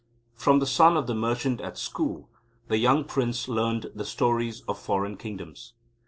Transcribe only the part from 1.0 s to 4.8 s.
the Merchant at school the young Prince learnt the stories of